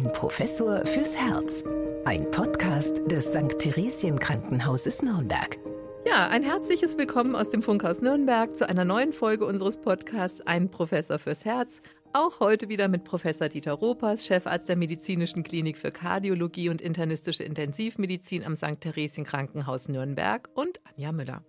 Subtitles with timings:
[0.00, 1.62] Ein Professor fürs Herz.
[2.06, 3.58] Ein Podcast des St.
[3.58, 5.58] Theresien Krankenhauses Nürnberg.
[6.06, 10.70] Ja, ein herzliches Willkommen aus dem Funkhaus Nürnberg zu einer neuen Folge unseres Podcasts Ein
[10.70, 11.82] Professor fürs Herz.
[12.14, 17.42] Auch heute wieder mit Professor Dieter Ropers, Chefarzt der Medizinischen Klinik für Kardiologie und internistische
[17.42, 18.80] Intensivmedizin am St.
[18.80, 21.44] Theresien Krankenhaus Nürnberg und Anja Müller.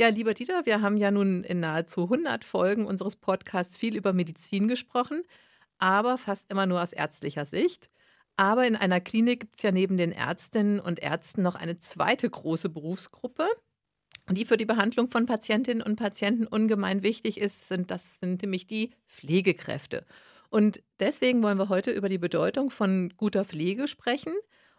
[0.00, 4.14] Ja, lieber Dieter, wir haben ja nun in nahezu 100 Folgen unseres Podcasts viel über
[4.14, 5.22] Medizin gesprochen,
[5.78, 7.90] aber fast immer nur aus ärztlicher Sicht.
[8.36, 12.30] Aber in einer Klinik gibt es ja neben den Ärztinnen und Ärzten noch eine zweite
[12.30, 13.46] große Berufsgruppe,
[14.30, 17.68] die für die Behandlung von Patientinnen und Patienten ungemein wichtig ist.
[17.68, 20.04] Sind, das sind nämlich die Pflegekräfte.
[20.50, 24.32] Und deswegen wollen wir heute über die Bedeutung von guter Pflege sprechen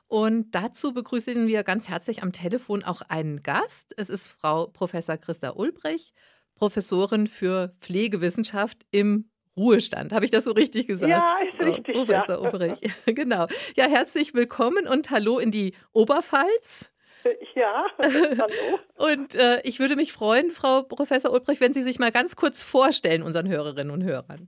[0.10, 3.94] und dazu begrüßen wir ganz herzlich am Telefon auch einen Gast.
[3.96, 6.14] Es ist Frau Professor Christa Ulbrich,
[6.56, 9.29] Professorin für Pflegewissenschaft im
[9.60, 10.14] Ruhestand.
[10.14, 11.12] Habe ich das so richtig gesagt?
[11.12, 11.96] Ja, ist richtig.
[11.96, 12.42] Professor ja.
[12.42, 13.46] Ulbrich, genau.
[13.76, 16.92] Ja, herzlich willkommen und hallo in die Oberpfalz.
[17.54, 18.80] Ja, hallo.
[18.96, 22.64] und äh, ich würde mich freuen, Frau Professor Ulbrich, wenn Sie sich mal ganz kurz
[22.64, 24.48] vorstellen unseren Hörerinnen und Hörern.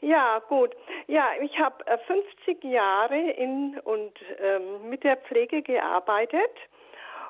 [0.00, 0.74] Ja, gut.
[1.06, 6.50] Ja, ich habe 50 äh, Jahre in und ähm, mit der Pflege gearbeitet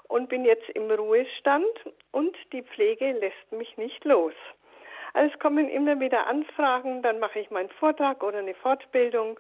[0.09, 1.67] und bin jetzt im Ruhestand
[2.13, 4.33] und die Pflege lässt mich nicht los.
[5.15, 9.39] Also es kommen immer wieder Anfragen, dann mache ich meinen Vortrag oder eine Fortbildung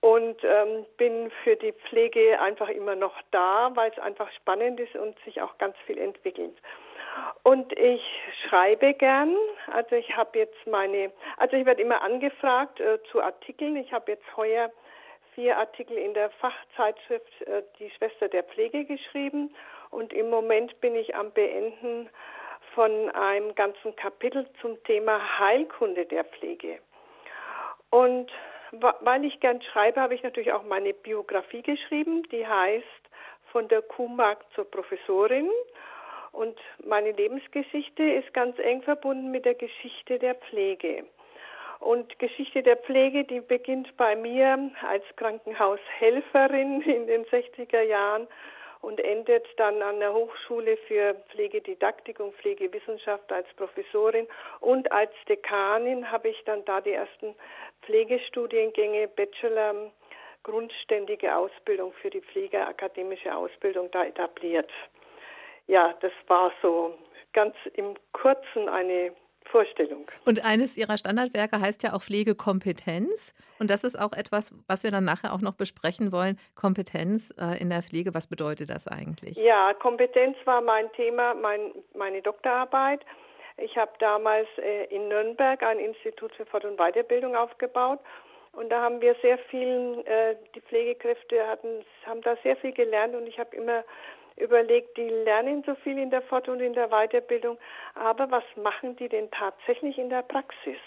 [0.00, 4.94] und ähm, bin für die Pflege einfach immer noch da, weil es einfach spannend ist
[4.94, 6.56] und sich auch ganz viel entwickelt.
[7.42, 8.02] Und ich
[8.46, 9.34] schreibe gern.
[9.72, 13.76] Also ich habe jetzt meine, also ich werde immer angefragt äh, zu Artikeln.
[13.76, 14.70] Ich habe jetzt heuer
[15.34, 19.54] vier Artikel in der Fachzeitschrift äh, Die Schwester der Pflege geschrieben.
[19.90, 22.10] Und im Moment bin ich am Beenden
[22.76, 26.78] von einem ganzen Kapitel zum Thema Heilkunde der Pflege.
[27.88, 28.30] Und
[29.00, 32.84] weil ich gern schreibe, habe ich natürlich auch meine Biografie geschrieben, die heißt
[33.50, 35.48] Von der Kuhmarkt zur Professorin.
[36.32, 41.04] Und meine Lebensgeschichte ist ganz eng verbunden mit der Geschichte der Pflege.
[41.80, 48.28] Und Geschichte der Pflege, die beginnt bei mir als Krankenhaushelferin in den 60er Jahren
[48.86, 54.28] und endet dann an der Hochschule für Pflegedidaktik und Pflegewissenschaft als Professorin.
[54.60, 57.34] Und als Dekanin habe ich dann da die ersten
[57.82, 59.90] Pflegestudiengänge, Bachelor,
[60.44, 64.70] grundständige Ausbildung für die Pflege, akademische Ausbildung da etabliert.
[65.66, 66.96] Ja, das war so
[67.32, 69.12] ganz im Kurzen eine
[69.46, 70.06] Vorstellung.
[70.24, 73.34] Und eines Ihrer Standardwerke heißt ja auch Pflegekompetenz.
[73.58, 76.38] Und das ist auch etwas, was wir dann nachher auch noch besprechen wollen.
[76.54, 79.36] Kompetenz äh, in der Pflege, was bedeutet das eigentlich?
[79.36, 83.00] Ja, Kompetenz war mein Thema, mein, meine Doktorarbeit.
[83.58, 88.00] Ich habe damals äh, in Nürnberg ein Institut für Fort- und Weiterbildung aufgebaut.
[88.52, 93.14] Und da haben wir sehr viel, äh, die Pflegekräfte hatten, haben da sehr viel gelernt
[93.14, 93.84] und ich habe immer
[94.36, 97.58] überlegt, die lernen so viel in der Fort- und in der Weiterbildung,
[97.94, 100.78] aber was machen die denn tatsächlich in der Praxis?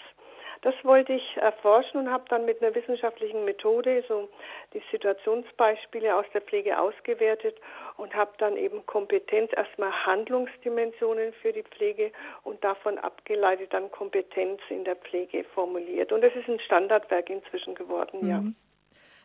[0.62, 4.28] Das wollte ich erforschen und habe dann mit einer wissenschaftlichen Methode so
[4.74, 7.56] die Situationsbeispiele aus der Pflege ausgewertet
[7.96, 12.12] und habe dann eben Kompetenz, erstmal Handlungsdimensionen für die Pflege
[12.44, 16.12] und davon abgeleitet dann Kompetenz in der Pflege formuliert.
[16.12, 18.28] Und das ist ein Standardwerk inzwischen geworden, mhm.
[18.28, 18.42] ja.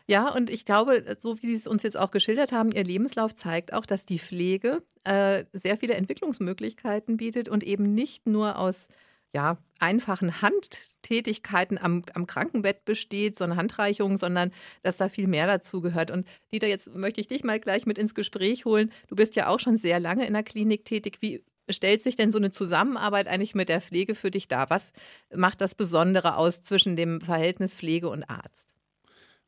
[0.08, 3.34] Ja, und ich glaube, so wie Sie es uns jetzt auch geschildert haben, Ihr Lebenslauf
[3.34, 8.86] zeigt auch, dass die Pflege äh, sehr viele Entwicklungsmöglichkeiten bietet und eben nicht nur aus
[9.34, 14.52] ja, einfachen Handtätigkeiten am, am Krankenbett besteht, so eine Handreichung, sondern
[14.82, 16.10] dass da viel mehr dazu gehört.
[16.10, 18.92] Und Dieter, jetzt möchte ich dich mal gleich mit ins Gespräch holen.
[19.08, 21.18] Du bist ja auch schon sehr lange in der Klinik tätig.
[21.20, 24.70] Wie stellt sich denn so eine Zusammenarbeit eigentlich mit der Pflege für dich dar?
[24.70, 24.92] Was
[25.34, 28.75] macht das Besondere aus zwischen dem Verhältnis Pflege und Arzt?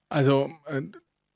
[0.09, 0.83] Also äh,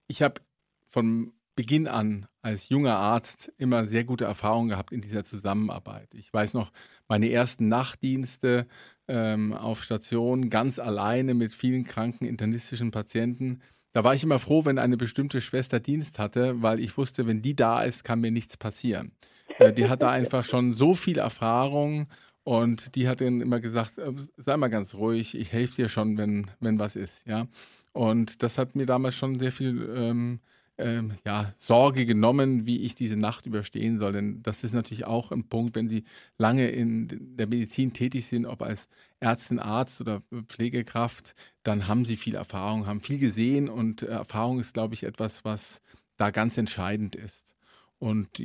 [0.06, 0.40] ich habe
[0.88, 6.08] von Beginn an als junger Arzt immer sehr gute Erfahrungen gehabt in dieser Zusammenarbeit.
[6.14, 6.72] Ich weiß noch,
[7.08, 8.66] meine ersten Nachtdienste
[9.06, 13.60] ähm, auf Station ganz alleine mit vielen kranken internistischen Patienten.
[13.92, 17.42] Da war ich immer froh, wenn eine bestimmte Schwester Dienst hatte, weil ich wusste, wenn
[17.42, 19.12] die da ist, kann mir nichts passieren.
[19.58, 22.08] Äh, die hatte einfach schon so viel Erfahrung
[22.44, 26.16] und die hat dann immer gesagt, äh, sei mal ganz ruhig, ich helfe dir schon,
[26.16, 27.46] wenn, wenn was ist, ja.
[27.92, 30.40] Und das hat mir damals schon sehr viel ähm,
[30.78, 34.12] ähm, ja, Sorge genommen, wie ich diese Nacht überstehen soll.
[34.12, 36.04] Denn das ist natürlich auch ein Punkt, wenn Sie
[36.38, 38.88] lange in der Medizin tätig sind, ob als
[39.20, 44.74] Ärztin, Arzt oder Pflegekraft, dann haben Sie viel Erfahrung, haben viel gesehen und Erfahrung ist,
[44.74, 45.82] glaube ich, etwas, was
[46.16, 47.54] da ganz entscheidend ist.
[47.98, 48.42] Und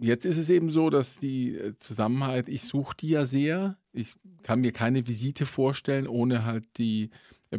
[0.00, 3.76] jetzt ist es eben so, dass die äh, Zusammenhalt, ich suche die ja sehr.
[3.92, 7.10] Ich kann mir keine Visite vorstellen, ohne halt die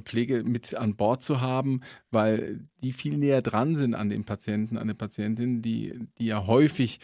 [0.02, 1.82] Pflege mit an Bord zu haben,
[2.12, 6.48] weil die viel näher dran sind an den Patienten, an den Patientinnen, die, die ja
[6.48, 7.00] häufig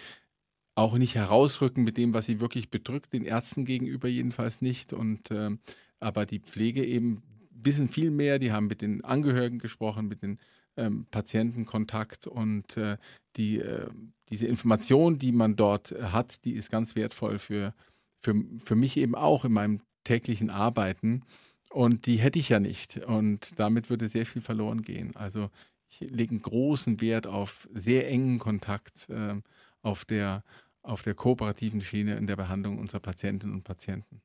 [0.75, 4.93] auch nicht herausrücken mit dem, was sie wirklich bedrückt, den Ärzten gegenüber jedenfalls nicht.
[4.93, 5.51] Und äh,
[5.99, 7.21] aber die Pflege eben
[7.51, 10.39] wissen viel mehr, die haben mit den Angehörigen gesprochen, mit den
[10.77, 12.97] ähm, Patienten Kontakt und äh,
[13.35, 13.87] die, äh,
[14.29, 17.73] diese Information, die man dort hat, die ist ganz wertvoll für,
[18.21, 21.23] für, für mich eben auch in meinem täglichen Arbeiten.
[21.69, 22.97] Und die hätte ich ja nicht.
[23.05, 25.15] Und damit würde sehr viel verloren gehen.
[25.15, 25.49] Also
[25.87, 29.35] ich lege einen großen Wert auf sehr engen Kontakt äh,
[29.81, 30.43] auf, der,
[30.81, 34.21] auf der kooperativen Schiene in der Behandlung unserer Patientinnen und Patienten.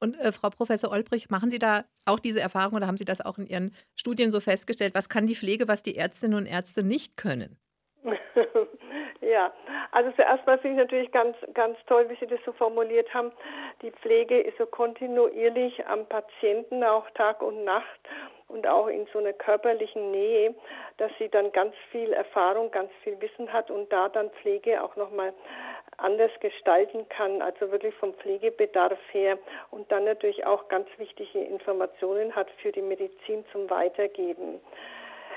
[0.00, 3.20] Und äh, Frau Professor Olbrich, machen Sie da auch diese Erfahrung oder haben Sie das
[3.20, 4.94] auch in Ihren Studien so festgestellt?
[4.94, 7.56] Was kann die Pflege, was die Ärztinnen und Ärzte nicht können?
[9.32, 9.50] ja,
[9.92, 13.32] also zuerst mal finde ich natürlich ganz, ganz toll, wie Sie das so formuliert haben.
[13.80, 18.00] Die Pflege ist so kontinuierlich am Patienten, auch Tag und Nacht
[18.48, 20.54] und auch in so einer körperlichen Nähe,
[20.98, 24.94] dass sie dann ganz viel Erfahrung, ganz viel Wissen hat und da dann Pflege auch
[24.96, 25.32] nochmal
[25.96, 29.38] anders gestalten kann, also wirklich vom Pflegebedarf her
[29.70, 34.60] und dann natürlich auch ganz wichtige Informationen hat für die Medizin zum Weitergeben.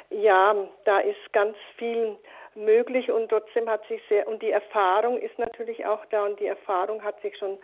[0.10, 2.18] Ja, da ist ganz viel
[2.56, 6.48] möglich und trotzdem hat sich sehr, und die Erfahrung ist natürlich auch da und die
[6.48, 7.58] Erfahrung hat sich schon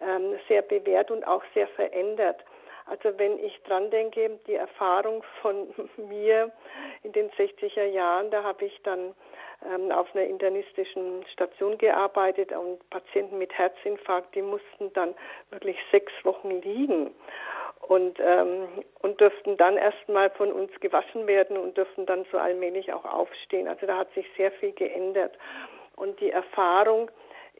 [0.00, 2.44] ähm, sehr bewährt und auch sehr verändert.
[2.86, 6.52] Also wenn ich dran denke, die Erfahrung von mir
[7.02, 9.14] in den 60er Jahren, da habe ich dann
[9.64, 15.14] ähm, auf einer internistischen Station gearbeitet und Patienten mit Herzinfarkt, die mussten dann
[15.50, 17.12] wirklich sechs Wochen liegen
[17.82, 18.68] und, ähm,
[19.00, 23.68] und dürften dann erstmal von uns gewaschen werden und dürften dann so allmählich auch aufstehen.
[23.68, 25.36] Also da hat sich sehr viel geändert.
[25.94, 27.10] Und die Erfahrung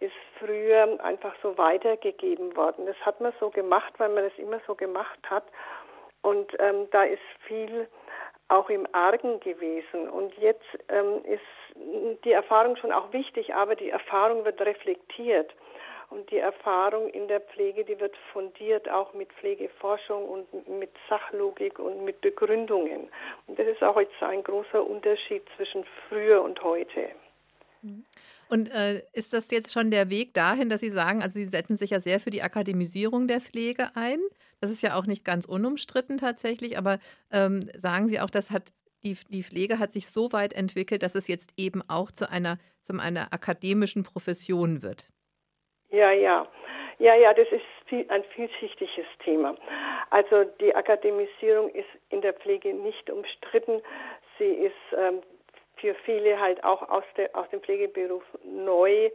[0.01, 2.87] ist früher einfach so weitergegeben worden.
[2.87, 5.45] Das hat man so gemacht, weil man das immer so gemacht hat.
[6.23, 7.89] Und ähm, da ist viel
[8.49, 10.09] auch im Argen gewesen.
[10.09, 15.53] Und jetzt ähm, ist die Erfahrung schon auch wichtig, aber die Erfahrung wird reflektiert.
[16.09, 21.79] Und die Erfahrung in der Pflege, die wird fundiert auch mit Pflegeforschung und mit Sachlogik
[21.79, 23.09] und mit Begründungen.
[23.47, 27.11] Und das ist auch jetzt ein großer Unterschied zwischen früher und heute.
[27.83, 28.05] Mhm.
[28.49, 31.77] Und äh, ist das jetzt schon der Weg dahin, dass Sie sagen, also Sie setzen
[31.77, 34.21] sich ja sehr für die Akademisierung der Pflege ein?
[34.61, 36.99] Das ist ja auch nicht ganz unumstritten tatsächlich, aber
[37.33, 38.73] ähm, sagen Sie auch, das hat
[39.03, 42.99] die, Pflege hat sich so weit entwickelt, dass es jetzt eben auch zu einer, zu
[42.99, 45.11] einer akademischen Profession wird.
[45.91, 46.47] Ja, ja.
[46.99, 49.55] Ja, ja, das ist viel, ein vielschichtiges Thema.
[50.11, 53.83] Also die Akademisierung ist in der Pflege nicht umstritten.
[54.39, 55.23] Sie ist ähm,
[55.77, 59.11] für viele halt auch aus, der, aus dem Pflegeberuf neu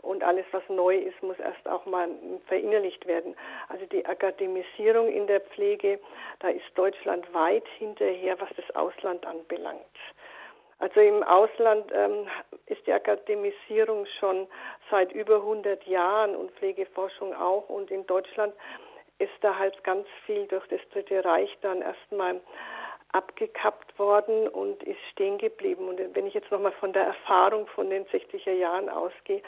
[0.00, 2.08] und alles, was neu ist, muss erst auch mal
[2.46, 3.36] verinnerlicht werden.
[3.68, 6.00] Also die Akademisierung in der Pflege,
[6.38, 9.84] da ist Deutschland weit hinterher, was das Ausland anbelangt.
[10.78, 12.28] Also im Ausland ähm,
[12.66, 14.46] ist die Akademisierung schon
[14.90, 17.68] seit über 100 Jahren und Pflegeforschung auch.
[17.68, 18.52] Und in Deutschland
[19.18, 22.40] ist da halt ganz viel durch das Dritte Reich dann erstmal
[23.12, 25.88] abgekappt worden und ist stehen geblieben.
[25.88, 29.42] Und wenn ich jetzt nochmal von der Erfahrung von den 60er Jahren ausgehe,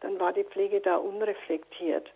[0.00, 2.08] dann war die Pflege da unreflektiert.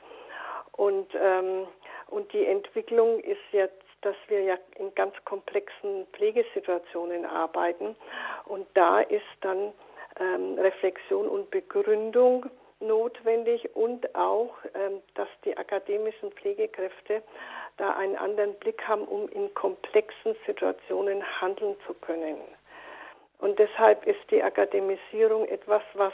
[0.73, 1.67] Und, ähm,
[2.08, 7.96] und die Entwicklung ist jetzt dass wir ja in ganz komplexen Pflegesituationen arbeiten.
[8.44, 9.72] Und da ist dann
[10.20, 12.46] ähm, Reflexion und Begründung
[12.81, 17.22] notwendig und auch, ähm, dass die akademischen Pflegekräfte
[17.79, 22.38] da einen anderen Blick haben, um in komplexen Situationen handeln zu können.
[23.38, 26.12] Und deshalb ist die Akademisierung etwas, was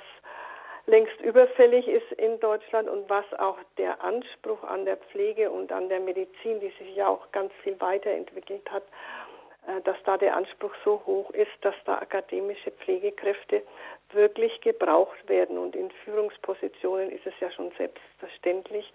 [0.88, 5.88] längst überfällig ist in Deutschland und was auch der Anspruch an der Pflege und an
[5.88, 8.85] der Medizin, die sich ja auch ganz viel weiterentwickelt hat,
[9.66, 13.62] äh, dass da der Anspruch so hoch ist, dass da akademische Pflegekräfte
[14.12, 15.59] wirklich gebraucht werden.
[15.59, 18.90] Und in Führungspositionen ist es ja schon selbstverständlich.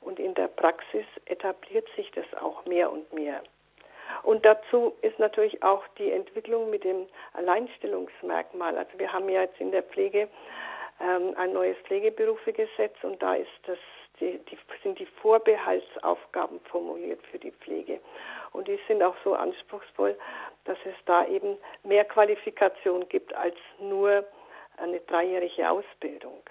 [0.00, 3.42] Und in der Praxis etabliert sich das auch mehr und mehr.
[4.22, 8.76] Und dazu ist natürlich auch die Entwicklung mit dem Alleinstellungsmerkmal.
[8.76, 10.28] Also wir haben ja jetzt in der Pflege
[11.00, 13.36] ähm, ein neues Pflegeberufegesetz und da
[13.66, 13.78] das,
[14.20, 18.00] die, die, sind die Vorbehaltsaufgaben formuliert für die Pflege.
[18.52, 20.16] Und die sind auch so anspruchsvoll,
[20.64, 24.24] dass es da eben mehr Qualifikation gibt als nur
[24.76, 26.42] eine dreijährige Ausbildung.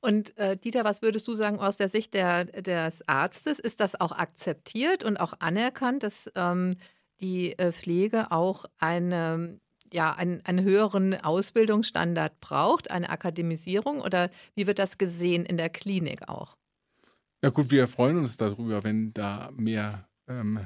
[0.00, 3.58] Und äh, Dieter, was würdest du sagen aus der Sicht der, des Arztes?
[3.58, 6.76] Ist das auch akzeptiert und auch anerkannt, dass ähm,
[7.20, 9.60] die äh, Pflege auch eine
[9.92, 15.70] ja, einen, einen höheren Ausbildungsstandard braucht, eine Akademisierung oder wie wird das gesehen in der
[15.70, 16.56] Klinik auch?
[17.42, 20.60] Ja gut, wir freuen uns darüber, wenn da mehr ähm,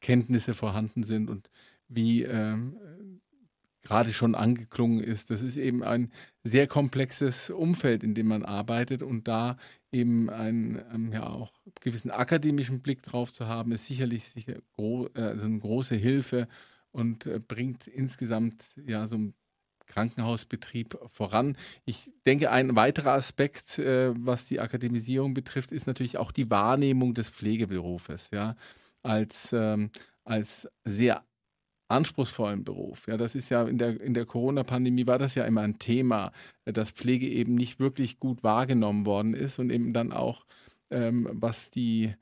[0.00, 1.50] Kenntnisse vorhanden sind und
[1.88, 3.20] wie ähm,
[3.82, 5.30] gerade schon angeklungen ist.
[5.30, 6.12] Das ist eben ein
[6.44, 9.56] sehr komplexes Umfeld, in dem man arbeitet und da
[9.90, 15.08] eben einen ähm, ja auch gewissen akademischen Blick drauf zu haben, ist sicherlich sicher gro
[15.14, 16.48] äh, also eine große Hilfe
[16.92, 19.34] und äh, bringt insgesamt ja so ein
[19.86, 21.56] Krankenhausbetrieb voran.
[21.84, 27.14] Ich denke, ein weiterer Aspekt, äh, was die Akademisierung betrifft, ist natürlich auch die Wahrnehmung
[27.14, 28.56] des Pflegeberufes, ja,
[29.02, 29.90] als, ähm,
[30.24, 31.24] als sehr
[31.88, 33.06] anspruchsvollen Beruf.
[33.06, 36.32] Ja, das ist ja in der, in der Corona-Pandemie war das ja immer ein Thema,
[36.64, 40.46] dass Pflege eben nicht wirklich gut wahrgenommen worden ist und eben dann auch,
[40.90, 42.14] ähm, was die,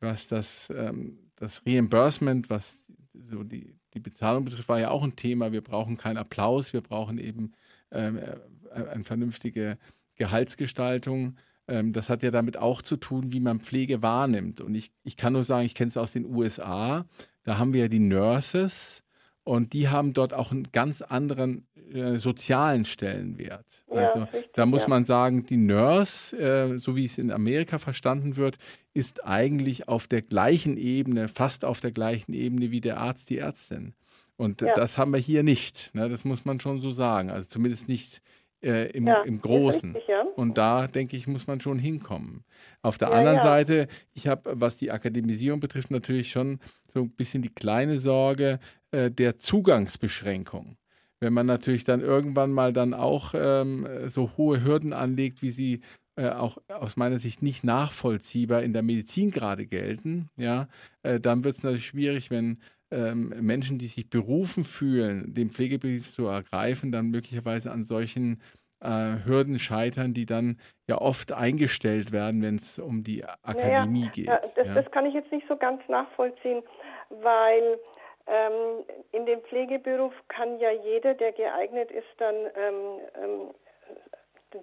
[0.00, 5.16] was das, ähm, das Reimbursement, was so die, die Bezahlung betrifft, war ja auch ein
[5.16, 5.52] Thema.
[5.52, 7.52] Wir brauchen keinen Applaus, wir brauchen eben
[7.90, 8.36] ähm, äh,
[8.70, 9.78] eine vernünftige
[10.16, 11.36] Gehaltsgestaltung.
[11.66, 14.60] Ähm, das hat ja damit auch zu tun, wie man Pflege wahrnimmt.
[14.60, 17.06] Und ich, ich kann nur sagen, ich kenne es aus den USA.
[17.42, 19.02] Da haben wir ja die Nurses,
[19.48, 23.64] und die haben dort auch einen ganz anderen äh, sozialen Stellenwert.
[23.90, 24.88] Ja, also richtig, da muss ja.
[24.88, 28.58] man sagen, die Nurse, äh, so wie es in Amerika verstanden wird,
[28.92, 33.38] ist eigentlich auf der gleichen Ebene, fast auf der gleichen Ebene wie der Arzt, die
[33.38, 33.94] Ärztin.
[34.36, 34.74] Und ja.
[34.74, 35.94] das haben wir hier nicht.
[35.94, 36.10] Ne?
[36.10, 37.30] Das muss man schon so sagen.
[37.30, 38.20] Also zumindest nicht
[38.62, 39.92] äh, im, ja, im Großen.
[39.92, 40.22] Richtig, ja.
[40.36, 42.44] Und da, denke ich, muss man schon hinkommen.
[42.82, 46.58] Auf der ja, anderen Seite, ich habe, was die Akademisierung betrifft, natürlich schon
[46.92, 48.58] so ein bisschen die kleine Sorge
[48.90, 50.76] äh, der Zugangsbeschränkung.
[51.20, 55.80] Wenn man natürlich dann irgendwann mal dann auch ähm, so hohe Hürden anlegt, wie sie
[56.16, 60.68] äh, auch aus meiner Sicht nicht nachvollziehbar in der Medizin gerade gelten, ja,
[61.02, 62.58] äh, dann wird es natürlich schwierig, wenn
[62.90, 68.40] ähm, Menschen, die sich berufen fühlen, den Pflegeberuf zu ergreifen, dann möglicherweise an solchen
[68.80, 74.10] äh, Hürden scheitern, die dann ja oft eingestellt werden, wenn es um die Akademie ja,
[74.12, 74.28] geht.
[74.28, 74.74] Das, ja.
[74.74, 76.62] das, kann ich jetzt nicht so ganz nachvollziehen,
[77.10, 77.78] weil
[78.26, 83.50] ähm, in dem Pflegeberuf kann ja jeder, der geeignet ist, dann ähm, ähm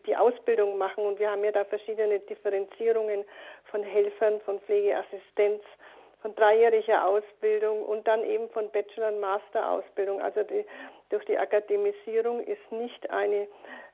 [0.08, 1.05] die Ausbildung machen.
[1.05, 3.24] Und wir haben ja da verschiedene Differenzierungen
[3.65, 5.62] von Helfern, von Pflegeassistenz,
[6.25, 10.22] von dreijähriger Ausbildung und dann eben von Bachelor- und Master-Ausbildung.
[10.22, 10.65] Also die,
[11.12, 13.48] durch die Akademisierung ist nicht eine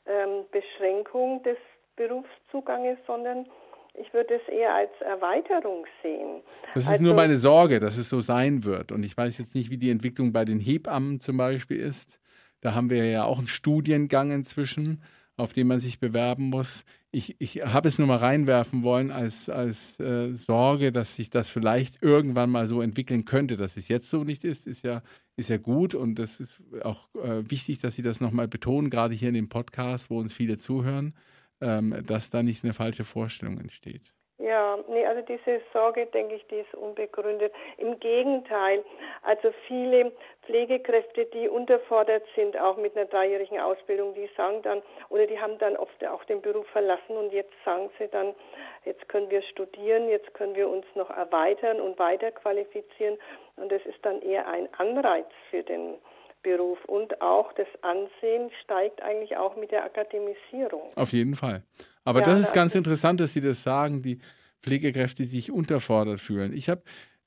[0.05, 1.57] ähm, Beschränkung des
[1.97, 3.47] Berufszuganges, sondern
[3.95, 6.41] ich würde es eher als Erweiterung sehen.
[6.73, 8.93] Das ist also, nur meine Sorge, dass es so sein wird.
[8.93, 12.21] Und ich weiß jetzt nicht, wie die Entwicklung bei den Hebammen zum Beispiel ist.
[12.61, 15.03] Da haben wir ja auch einen Studiengang inzwischen
[15.37, 16.85] auf den man sich bewerben muss.
[17.11, 21.49] Ich, ich habe es nur mal reinwerfen wollen als, als äh, Sorge, dass sich das
[21.49, 23.57] vielleicht irgendwann mal so entwickeln könnte.
[23.57, 25.03] Dass es jetzt so nicht ist, ist ja,
[25.35, 29.13] ist ja gut und das ist auch äh, wichtig, dass Sie das nochmal betonen, gerade
[29.13, 31.13] hier in dem Podcast, wo uns viele zuhören,
[31.59, 34.13] ähm, dass da nicht eine falsche Vorstellung entsteht.
[34.41, 37.53] Ja, nee, also diese Sorge, denke ich, die ist unbegründet.
[37.77, 38.83] Im Gegenteil,
[39.21, 40.11] also viele
[40.47, 45.59] Pflegekräfte, die unterfordert sind, auch mit einer dreijährigen Ausbildung, die sagen dann, oder die haben
[45.59, 48.33] dann oft auch den Beruf verlassen und jetzt sagen sie dann,
[48.83, 53.19] jetzt können wir studieren, jetzt können wir uns noch erweitern und weiter qualifizieren
[53.57, 55.99] und das ist dann eher ein Anreiz für den
[56.43, 60.89] Beruf und auch das Ansehen steigt eigentlich auch mit der Akademisierung.
[60.95, 61.63] Auf jeden Fall.
[62.03, 64.19] Aber ja, das ist ganz interessant, dass Sie das sagen, die
[64.61, 66.53] Pflegekräfte, die sich unterfordert fühlen.
[66.53, 66.83] Ich habe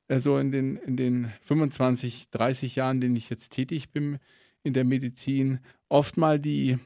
[0.09, 4.19] äh, so in den, in den 25, 30 Jahren, in denen ich jetzt tätig bin
[4.63, 6.79] in der Medizin, oft mal die,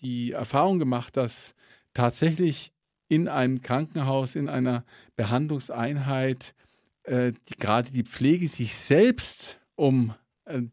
[0.00, 1.54] die Erfahrung gemacht, dass
[1.94, 2.72] tatsächlich
[3.08, 4.84] in einem Krankenhaus, in einer
[5.16, 6.54] Behandlungseinheit,
[7.04, 10.14] äh, die, gerade die Pflege sich selbst um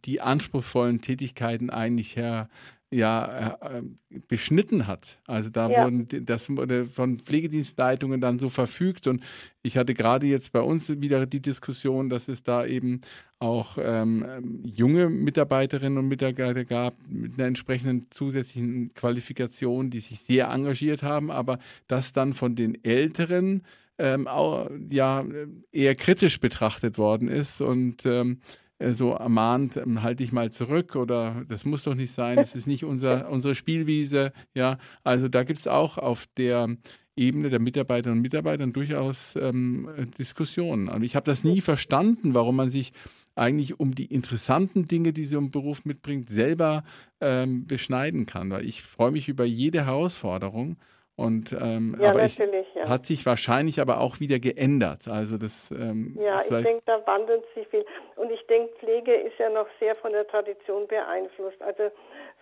[0.06, 2.50] die anspruchsvollen Tätigkeiten eigentlich her,
[2.90, 3.82] ja äh,
[4.28, 5.20] beschnitten hat.
[5.28, 5.84] Also da ja.
[5.84, 9.22] wurden das wurde von Pflegedienstleitungen dann so verfügt und
[9.62, 13.02] ich hatte gerade jetzt bei uns wieder die Diskussion, dass es da eben
[13.40, 20.48] auch ähm, junge Mitarbeiterinnen und Mitarbeiter gab mit einer entsprechenden zusätzlichen Qualifikation, die sich sehr
[20.48, 23.64] engagiert haben, aber das dann von den Älteren
[24.00, 25.26] ähm, auch, ja
[25.72, 30.96] eher kritisch betrachtet worden ist und ähm, äh, so ermahnt, ähm, halte ich mal zurück
[30.96, 34.32] oder das muss doch nicht sein, es ist nicht unser, unsere Spielwiese.
[34.54, 36.76] Ja, also da gibt es auch auf der
[37.16, 40.88] Ebene der Mitarbeiterinnen und Mitarbeiter durchaus ähm, Diskussionen.
[40.88, 42.94] Und ich habe das nie verstanden, warum man sich
[43.36, 46.84] eigentlich um die interessanten Dinge, die so ein Beruf mitbringt, selber
[47.20, 48.52] ähm, beschneiden kann.
[48.52, 50.78] Weil ich freue mich über jede Herausforderung
[51.18, 52.88] und ähm, ja, aber ich, ja.
[52.88, 55.08] hat sich wahrscheinlich aber auch wieder geändert.
[55.08, 57.84] Also das ähm, ja, ich denke, da wandelt sich viel.
[58.18, 61.60] Und ich denke, Pflege ist ja noch sehr von der Tradition beeinflusst.
[61.60, 61.90] Also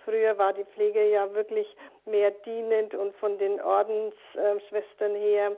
[0.03, 1.67] früher war die Pflege ja wirklich
[2.05, 5.53] mehr dienend und von den Ordensschwestern her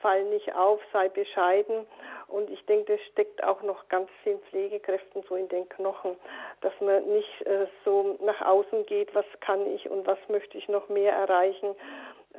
[0.00, 1.86] fall nicht auf, sei bescheiden.
[2.28, 6.16] Und ich denke, das steckt auch noch ganz vielen Pflegekräften so in den Knochen,
[6.60, 10.68] dass man nicht äh, so nach außen geht, was kann ich und was möchte ich
[10.68, 11.74] noch mehr erreichen.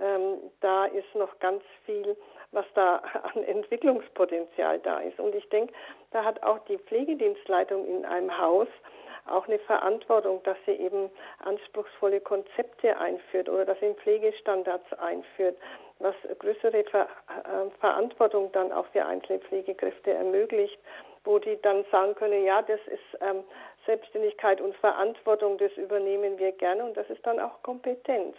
[0.02, 2.16] Ähm, da ist noch ganz viel,
[2.52, 2.98] was da
[3.34, 5.20] an Entwicklungspotenzial da ist.
[5.20, 5.74] Und ich denke,
[6.12, 8.68] da hat auch die Pflegedienstleitung in einem Haus
[9.26, 15.56] auch eine Verantwortung, dass sie eben anspruchsvolle Konzepte einführt oder dass sie Pflegestandards einführt,
[16.00, 20.80] was größere Ver äh, Verantwortung dann auch für einzelne Pflegekräfte ermöglicht,
[21.26, 23.44] wo die dann sagen können, ja, das ist ähm,
[23.86, 28.36] Selbstständigkeit und Verantwortung, das übernehmen wir gerne und das ist dann auch Kompetenz.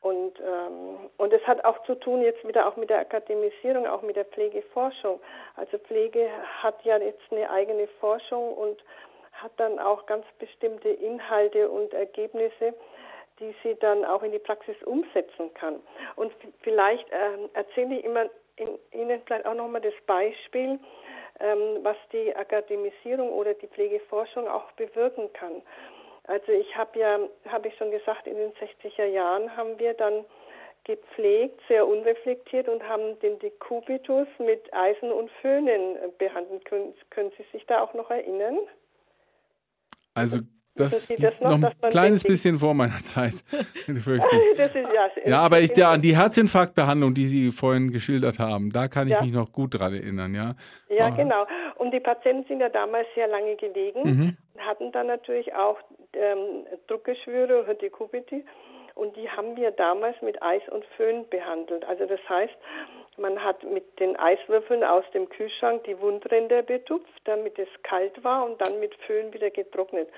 [0.00, 4.00] Und, ähm, und es hat auch zu tun jetzt wieder auch mit der Akademisierung, auch
[4.02, 5.20] mit der Pflegeforschung.
[5.56, 6.28] Also Pflege
[6.62, 8.82] hat ja jetzt eine eigene Forschung und
[9.32, 12.74] hat dann auch ganz bestimmte Inhalte und Ergebnisse,
[13.40, 15.80] die sie dann auch in die Praxis umsetzen kann.
[16.16, 18.26] Und vielleicht ähm, erzähle ich immer
[18.56, 20.78] in, Ihnen vielleicht auch nochmal das Beispiel,
[21.40, 25.62] ähm, was die Akademisierung oder die Pflegeforschung auch bewirken kann.
[26.24, 30.24] Also ich habe ja, habe ich schon gesagt, in den 60er Jahren haben wir dann
[30.84, 36.64] gepflegt, sehr unreflektiert und haben den Dekubitus mit Eisen und Föhnen behandelt.
[36.64, 38.58] Können, können Sie sich da auch noch erinnern?
[40.14, 40.38] Also
[40.74, 43.34] das, das noch, noch ein kleines bisschen vor meiner Zeit,
[44.02, 45.26] fürchte ich.
[45.26, 49.14] ja, aber ich, ja, an die Herzinfarktbehandlung, die Sie vorhin geschildert haben, da kann ich
[49.14, 49.22] ja.
[49.22, 50.54] mich noch gut dran erinnern, ja.
[50.88, 51.46] Ja, aber, genau.
[51.76, 54.36] Und die Patienten sind ja damals sehr lange gelegen mhm.
[54.54, 55.78] und hatten dann natürlich auch
[56.12, 58.44] ähm, Druckgeschwüre oder Dekubiti.
[58.94, 61.84] Und die haben wir damals mit Eis und Föhn behandelt.
[61.86, 62.52] Also das heißt,
[63.16, 68.44] man hat mit den Eiswürfeln aus dem Kühlschrank die Wundränder betupft, damit es kalt war
[68.44, 70.08] und dann mit Föhn wieder getrocknet.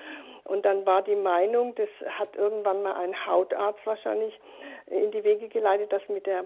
[0.45, 4.39] Und dann war die Meinung, das hat irgendwann mal ein Hautarzt wahrscheinlich
[4.87, 6.45] in die Wege geleitet, dass mit der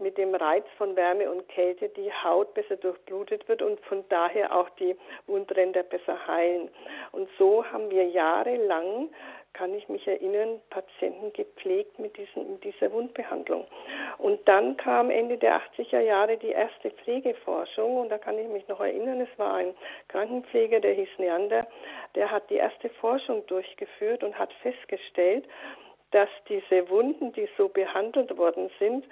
[0.00, 4.54] mit dem Reiz von Wärme und Kälte die Haut besser durchblutet wird und von daher
[4.56, 4.96] auch die
[5.26, 6.70] Wundränder besser heilen.
[7.12, 9.08] Und so haben wir jahrelang
[9.56, 13.66] kann ich mich erinnern, Patienten gepflegt mit, diesen, mit dieser Wundbehandlung.
[14.18, 18.68] Und dann kam Ende der 80er Jahre die erste Pflegeforschung und da kann ich mich
[18.68, 19.74] noch erinnern, es war ein
[20.08, 21.66] Krankenpfleger, der hieß Neander,
[22.14, 25.46] der hat die erste Forschung durchgeführt und hat festgestellt,
[26.10, 29.06] dass diese Wunden, die so behandelt worden sind,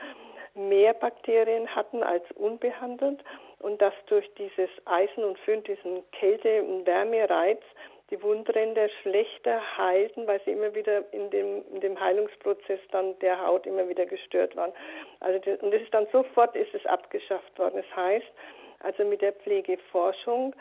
[0.55, 3.23] mehr Bakterien hatten als unbehandelt
[3.59, 7.61] und dass durch dieses Eisen und Föhn, diesen Kälte- und Wärmereiz,
[8.11, 13.45] die Wundränder schlechter heilten, weil sie immer wieder in dem, in dem Heilungsprozess dann der
[13.45, 14.73] Haut immer wieder gestört waren.
[15.21, 17.77] Also das, und das ist dann sofort ist es abgeschafft worden.
[17.77, 18.27] Das heißt,
[18.81, 20.55] also mit der Pflegeforschung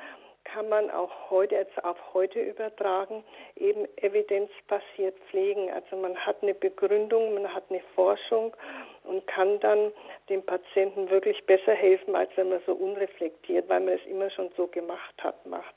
[0.46, 3.24] kann man auch heute, jetzt auf heute übertragen,
[3.56, 5.72] eben evidenzbasiert pflegen.
[5.72, 8.56] Also man hat eine Begründung, man hat eine Forschung
[9.04, 9.92] und kann dann
[10.30, 14.50] dem Patienten wirklich besser helfen, als wenn man so unreflektiert, weil man es immer schon
[14.56, 15.76] so gemacht hat, macht.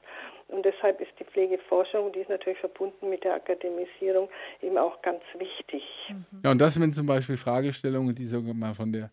[0.48, 4.28] Und deshalb ist die Pflegeforschung, die ist natürlich verbunden mit der Akademisierung,
[4.62, 5.82] eben auch ganz wichtig.
[6.08, 6.24] Mhm.
[6.44, 9.10] Ja, und das sind zum Beispiel Fragestellungen, die sogar mal von der,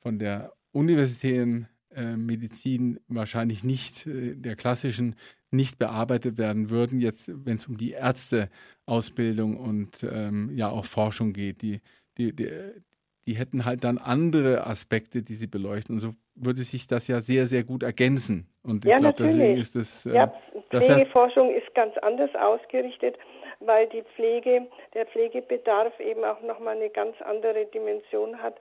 [0.00, 5.14] von der universitären äh, Medizin wahrscheinlich nicht, äh, der klassischen,
[5.50, 11.32] nicht bearbeitet werden würden, jetzt wenn es um die Ärzteausbildung und ähm, ja auch Forschung
[11.32, 11.62] geht.
[11.62, 11.80] Die,
[12.16, 12.50] die, die,
[13.26, 15.96] die hätten halt dann andere Aspekte, die sie beleuchten.
[15.96, 18.48] Und so würde sich das ja sehr, sehr gut ergänzen.
[18.62, 20.06] Und ich ja, glaube, deswegen ist es.
[20.06, 20.32] Äh, ja,
[20.70, 23.16] Pflegeforschung ist ganz anders ausgerichtet,
[23.60, 28.56] weil die Pflege, der Pflegebedarf eben auch nochmal eine ganz andere Dimension hat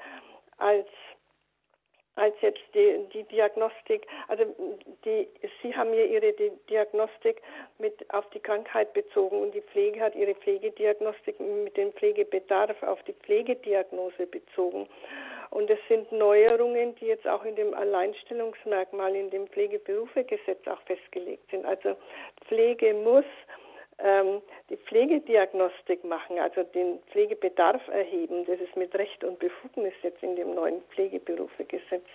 [0.58, 0.88] als
[2.16, 4.06] als jetzt die, die Diagnostik.
[4.28, 4.44] Also
[5.06, 5.28] die,
[5.62, 6.34] Sie haben hier Ihre
[6.70, 7.42] Diagnostik
[7.80, 13.02] mit auf die Krankheit bezogen und die Pflege hat ihre Pflegediagnostik mit dem Pflegebedarf auf
[13.04, 14.88] die Pflegediagnose bezogen.
[15.52, 21.50] Und es sind Neuerungen, die jetzt auch in dem Alleinstellungsmerkmal in dem Pflegeberufegesetz auch festgelegt
[21.52, 21.66] sind.
[21.66, 21.98] Also
[22.48, 23.26] Pflege muss
[24.04, 28.46] ähm, die Pflegediagnostik machen, also den Pflegebedarf erheben.
[28.46, 32.06] Das ist mit Recht und Befugnis jetzt in dem neuen Pflegeberufegesetz.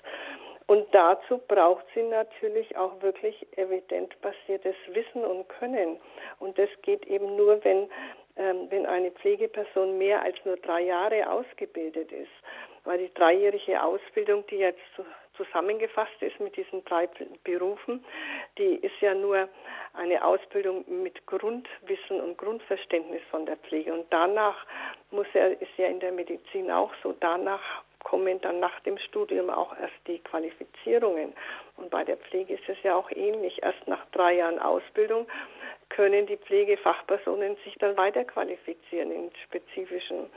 [0.67, 5.99] Und dazu braucht sie natürlich auch wirklich evidenzbasiertes Wissen und Können.
[6.41, 7.89] Und das geht eben nur, wenn,
[8.37, 12.33] ähm, wenn eine Pflegeperson mehr als nur drei Jahre ausgebildet ist.
[12.85, 14.81] Weil die dreijährige Ausbildung, die jetzt
[15.37, 17.09] zusammengefasst ist mit diesen drei
[17.45, 18.05] Berufen,
[18.59, 19.49] die ist ja nur
[19.95, 23.93] eine Ausbildung mit Grundwissen und Grundverständnis von der Pflege.
[23.93, 24.67] Und danach
[25.11, 29.51] muss er, ist ja in der Medizin auch so, danach kommen dann nach dem Studium
[29.51, 31.33] auch erst die Qualifizierungen.
[31.77, 33.61] Und bei der Pflege ist es ja auch ähnlich.
[33.63, 35.27] Erst nach drei Jahren Ausbildung
[35.89, 40.31] können die Pflegefachpersonen sich dann weiter qualifizieren in spezifischen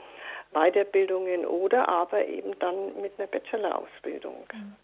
[0.52, 4.46] Weiterbildungen oder aber eben dann mit einer Bachelor-Ausbildung.
[4.52, 4.76] Mhm.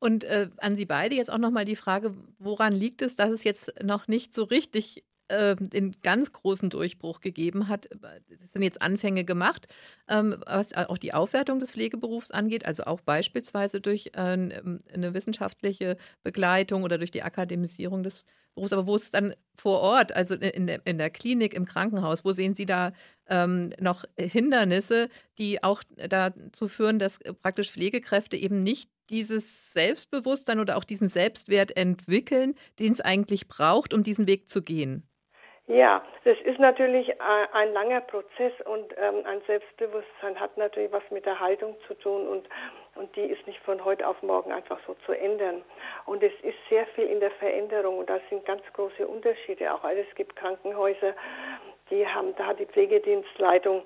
[0.00, 3.44] Und äh, an Sie beide jetzt auch nochmal die Frage, woran liegt es, dass es
[3.44, 7.86] jetzt noch nicht so richtig äh, den ganz großen Durchbruch gegeben hat.
[8.30, 9.68] Es sind jetzt Anfänge gemacht,
[10.08, 15.98] ähm, was auch die Aufwertung des Pflegeberufs angeht, also auch beispielsweise durch äh, eine wissenschaftliche
[16.22, 18.72] Begleitung oder durch die Akademisierung des Berufs.
[18.72, 22.24] Aber wo ist es dann vor Ort, also in der, in der Klinik, im Krankenhaus,
[22.24, 22.92] wo sehen Sie da
[23.28, 30.76] ähm, noch Hindernisse, die auch dazu führen, dass praktisch Pflegekräfte eben nicht dieses Selbstbewusstsein oder
[30.76, 35.08] auch diesen Selbstwert entwickeln, den es eigentlich braucht, um diesen Weg zu gehen?
[35.68, 41.26] Ja, das ist natürlich ein langer Prozess und ähm, ein Selbstbewusstsein hat natürlich was mit
[41.26, 42.48] der Haltung zu tun und,
[42.94, 45.62] und die ist nicht von heute auf morgen einfach so zu ändern.
[46.06, 49.84] Und es ist sehr viel in der Veränderung und da sind ganz große Unterschiede auch.
[49.84, 51.12] Also es gibt Krankenhäuser,
[51.90, 53.82] die haben, da hat die Pflegedienstleitung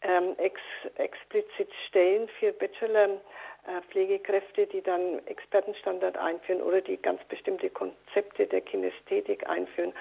[0.00, 0.58] ähm, ex,
[0.96, 3.20] explizit Stellen für Bachelor
[3.90, 9.92] Pflegekräfte, die dann Expertenstandard einführen oder die ganz bestimmte Konzepte der Kinästhetik einführen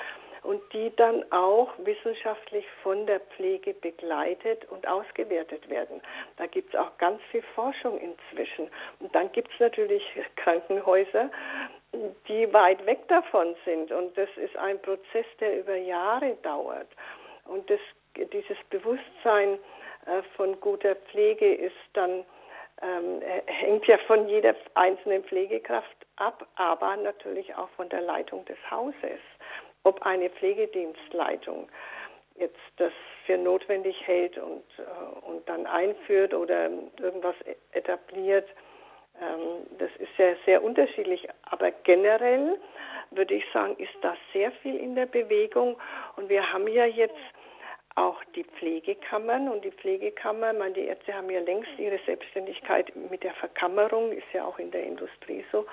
[0.45, 6.01] und die dann auch wissenschaftlich von der Pflege begleitet und ausgewertet werden.
[6.37, 8.69] Da gibt es auch ganz viel Forschung inzwischen.
[8.99, 10.03] Und dann gibt es natürlich
[10.35, 11.31] Krankenhäuser,
[12.27, 13.91] die weit weg davon sind.
[13.91, 16.87] Und das ist ein Prozess, der über Jahre dauert.
[17.45, 17.79] Und das,
[18.15, 19.57] dieses Bewusstsein
[20.05, 22.23] äh, von guter Pflege ist dann
[22.81, 28.57] ähm, hängt ja von jeder einzelnen Pflegekraft ab, aber natürlich auch von der Leitung des
[28.69, 29.19] Hauses
[29.85, 31.69] ob eine Pflegedienstleitung
[32.37, 32.91] jetzt das
[33.25, 38.47] für notwendig hält und, äh, und dann einführt oder irgendwas e-, etabliert,
[39.21, 41.27] ähm, das ist ja sehr unterschiedlich.
[41.43, 42.57] Aber generell
[43.11, 45.77] würde ich sagen, ist da sehr viel in der Bewegung.
[46.17, 47.13] Und wir haben ja jetzt
[47.95, 53.23] auch die Pflegekammern und die Pflegekammer, meine, die Ärzte haben ja längst ihre Selbstständigkeit mit
[53.23, 55.65] der Verkammerung, ist ja auch in der Industrie so.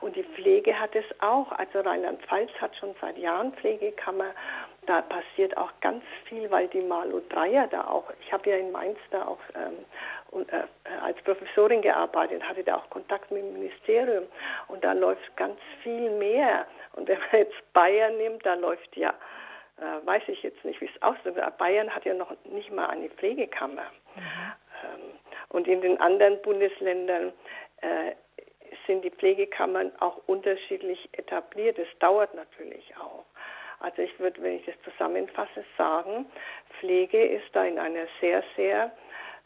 [0.00, 1.50] Und die Pflege hat es auch.
[1.52, 4.34] Also Rheinland-Pfalz hat schon seit Jahren Pflegekammer.
[4.86, 8.72] Da passiert auch ganz viel, weil die Malu Dreier da auch, ich habe ja in
[8.72, 9.84] Mainz da auch ähm,
[10.32, 10.64] und, äh,
[11.02, 14.24] als Professorin gearbeitet, hatte da auch Kontakt mit dem Ministerium.
[14.68, 16.66] Und da läuft ganz viel mehr.
[16.92, 19.14] Und wenn man jetzt Bayern nimmt, da läuft ja
[19.80, 21.34] äh, weiß ich jetzt nicht, wie es aussieht.
[21.58, 23.90] Bayern hat ja noch nicht mal eine Pflegekammer.
[24.14, 24.22] Mhm.
[24.84, 25.00] Ähm,
[25.48, 27.32] und in den anderen Bundesländern
[27.80, 28.12] äh,
[28.86, 31.78] sind die Pflegekammern auch unterschiedlich etabliert.
[31.78, 33.24] Es dauert natürlich auch.
[33.80, 36.26] Also ich würde, wenn ich das zusammenfasse, sagen,
[36.78, 38.92] Pflege ist da in einer sehr, sehr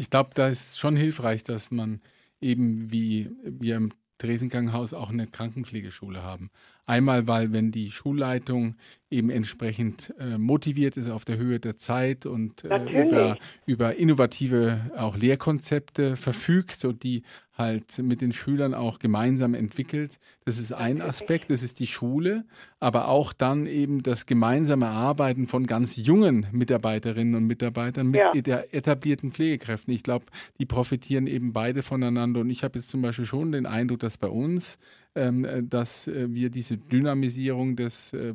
[0.00, 2.00] Ich glaube, da ist schon hilfreich, dass man
[2.40, 6.50] eben, wie wir im Theresenkrankenhaus auch eine Krankenpflegeschule haben.
[6.86, 8.76] Einmal, weil wenn die Schulleitung
[9.10, 14.90] eben entsprechend äh, motiviert ist auf der Höhe der Zeit und äh, über, über innovative
[14.96, 17.22] auch Lehrkonzepte verfügt und die
[17.58, 20.18] halt mit den Schülern auch gemeinsam entwickelt.
[20.44, 22.44] Das ist ein Aspekt, das ist die Schule,
[22.78, 28.60] aber auch dann eben das gemeinsame Arbeiten von ganz jungen Mitarbeiterinnen und Mitarbeitern mit ja.
[28.70, 29.92] etablierten Pflegekräften.
[29.92, 30.26] Ich glaube,
[30.58, 34.16] die profitieren eben beide voneinander und ich habe jetzt zum Beispiel schon den Eindruck, dass
[34.16, 34.78] bei uns
[35.16, 38.34] ähm, äh, dass äh, wir diese Dynamisierung des äh,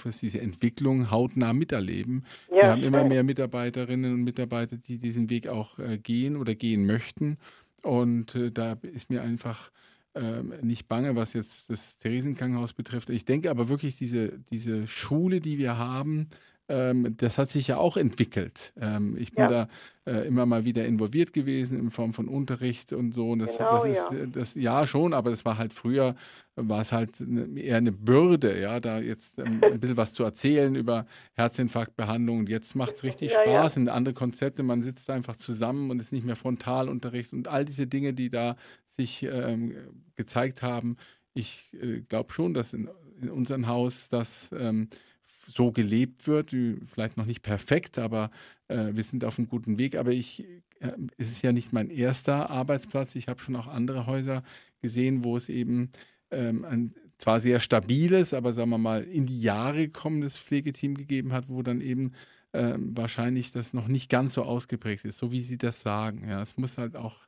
[0.00, 2.24] Pflegeberufes, diese Entwicklung hautnah miterleben.
[2.50, 6.86] Ja, wir haben immer mehr Mitarbeiterinnen und Mitarbeiter, die diesen Weg auch gehen oder gehen
[6.86, 7.38] möchten.
[7.82, 9.70] Und da ist mir einfach
[10.14, 13.10] ähm, nicht bange, was jetzt das Theresenkrankenhaus betrifft.
[13.10, 16.28] Ich denke aber wirklich, diese, diese Schule, die wir haben,
[16.70, 18.72] ähm, das hat sich ja auch entwickelt.
[18.80, 19.48] Ähm, ich bin ja.
[19.48, 19.68] da
[20.06, 23.32] äh, immer mal wieder involviert gewesen in Form von Unterricht und so.
[23.32, 24.18] Und das, genau, das ist ja.
[24.18, 26.14] Äh, das ja schon, aber das war halt früher,
[26.54, 27.20] war es halt
[27.56, 32.38] eher eine Bürde, ja, da jetzt ähm, ein bisschen was zu erzählen über Herzinfarktbehandlung.
[32.38, 36.00] Und jetzt macht es richtig ja, Spaß, sind andere Konzepte, man sitzt einfach zusammen und
[36.00, 38.56] ist nicht mehr Frontalunterricht und all diese Dinge, die da
[38.86, 39.74] sich ähm,
[40.14, 40.96] gezeigt haben.
[41.34, 42.88] Ich äh, glaube schon, dass in,
[43.20, 44.88] in unserem Haus das ähm,
[45.54, 46.50] so gelebt wird,
[46.86, 48.30] vielleicht noch nicht perfekt, aber
[48.68, 49.96] äh, wir sind auf einem guten Weg.
[49.96, 50.44] Aber ich,
[50.80, 53.14] äh, es ist ja nicht mein erster Arbeitsplatz.
[53.14, 54.42] Ich habe schon auch andere Häuser
[54.80, 55.90] gesehen, wo es eben
[56.30, 61.32] ähm, ein zwar sehr stabiles, aber sagen wir mal in die Jahre gekommenes Pflegeteam gegeben
[61.32, 62.12] hat, wo dann eben
[62.52, 66.26] äh, wahrscheinlich das noch nicht ganz so ausgeprägt ist, so wie Sie das sagen.
[66.28, 67.18] Ja, es muss halt auch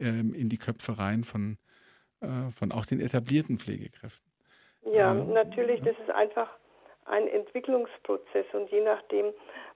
[0.00, 1.58] ähm, in die Köpfe rein von,
[2.20, 4.30] äh, von auch den etablierten Pflegekräften.
[4.92, 6.48] Ja, natürlich, das ist einfach
[7.06, 9.32] ein Entwicklungsprozess und je nachdem,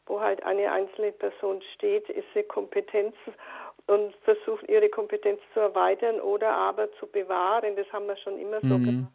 [0.06, 3.14] wo halt eine einzelne Person steht, ist sie Kompetenz
[3.86, 7.76] und versucht ihre Kompetenz zu erweitern oder aber zu bewahren.
[7.76, 8.84] Das haben wir schon immer so mhm.
[8.84, 9.12] gemacht.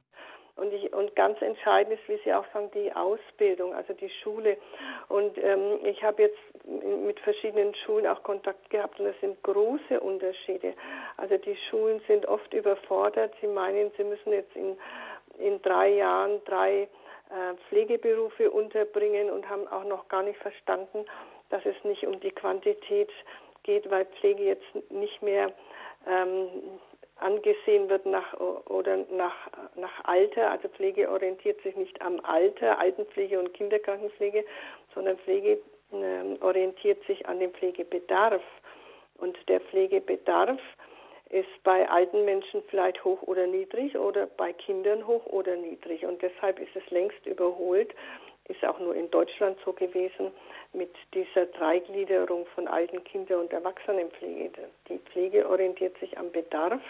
[0.56, 4.58] Und, ich, und ganz entscheidend ist, wie Sie auch sagen, die Ausbildung, also die Schule.
[5.10, 6.38] Und ähm, ich habe jetzt
[7.04, 10.76] mit verschiedenen Schulen auch Kontakt gehabt und es sind große Unterschiede.
[11.18, 13.34] Also die Schulen sind oft überfordert.
[13.42, 14.78] Sie meinen, sie müssen jetzt in,
[15.40, 16.88] in drei Jahren drei
[17.70, 21.06] Pflegeberufe unterbringen und haben auch noch gar nicht verstanden,
[21.50, 23.10] dass es nicht um die Quantität
[23.64, 25.52] geht, weil Pflege jetzt nicht mehr
[26.08, 26.48] ähm,
[27.18, 29.36] angesehen wird nach oder nach,
[29.76, 30.52] nach Alter.
[30.52, 34.46] Also Pflege orientiert sich nicht am Alter, Altenpflege und Kinderkrankenpflege,
[34.94, 35.60] sondern Pflege
[35.92, 38.42] äh, orientiert sich an dem Pflegebedarf.
[39.18, 40.60] Und der Pflegebedarf
[41.34, 46.06] ist bei alten Menschen vielleicht hoch oder niedrig oder bei Kindern hoch oder niedrig.
[46.06, 47.94] Und deshalb ist es längst überholt,
[48.46, 50.32] ist auch nur in Deutschland so gewesen,
[50.74, 54.70] mit dieser Dreigliederung von alten Kinder- und Erwachsenenpflege.
[54.90, 56.82] Die Pflege orientiert sich am Bedarf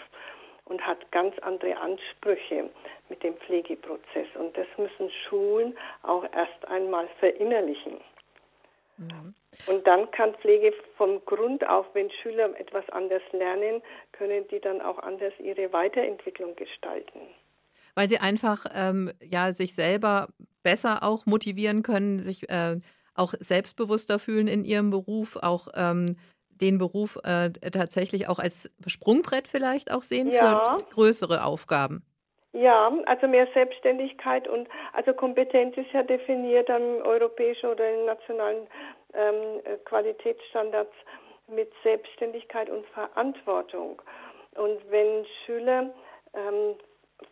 [0.66, 2.68] und hat ganz andere Ansprüche
[3.08, 4.28] mit dem Pflegeprozess.
[4.34, 7.98] Und das müssen Schulen auch erst einmal verinnerlichen.
[8.98, 9.34] Mhm.
[9.66, 14.80] Und dann kann Pflege vom Grund auf, wenn Schüler etwas anders lernen, können die dann
[14.80, 17.20] auch anders ihre Weiterentwicklung gestalten.
[17.94, 20.28] Weil sie einfach ähm, ja sich selber
[20.62, 22.78] besser auch motivieren können, sich äh,
[23.14, 26.16] auch selbstbewusster fühlen in ihrem Beruf, auch ähm,
[26.60, 30.78] den Beruf äh, tatsächlich auch als Sprungbrett vielleicht auch sehen ja.
[30.78, 32.02] für größere Aufgaben.
[32.52, 38.68] Ja, also mehr Selbstständigkeit und also Kompetenz ist ja definiert am europäischen oder in nationalen
[39.14, 40.92] ähm, Qualitätsstandards
[41.48, 44.00] mit Selbstständigkeit und Verantwortung.
[44.54, 45.90] Und wenn Schüler
[46.34, 46.76] ähm,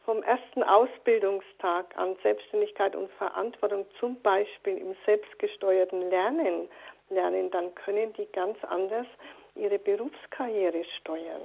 [0.05, 6.69] vom ersten Ausbildungstag an Selbstständigkeit und Verantwortung zum Beispiel im selbstgesteuerten Lernen
[7.11, 9.07] lernen, dann können die ganz anders
[9.55, 11.43] ihre Berufskarriere steuern.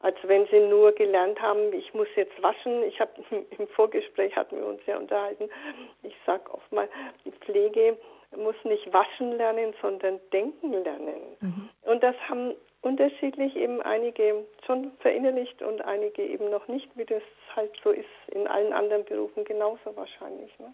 [0.00, 2.82] Als wenn sie nur gelernt haben, ich muss jetzt waschen.
[2.84, 3.12] Ich habe
[3.58, 5.48] im Vorgespräch hatten wir uns ja unterhalten.
[6.02, 6.88] Ich sage oft mal,
[7.24, 7.98] die Pflege
[8.36, 11.36] muss nicht waschen lernen, sondern denken lernen.
[11.40, 11.68] Mhm.
[11.82, 17.22] Und das haben unterschiedlich eben einige schon verinnerlicht und einige eben noch nicht, wie das
[17.54, 20.50] halt so ist in allen anderen Berufen genauso wahrscheinlich.
[20.58, 20.72] Ne?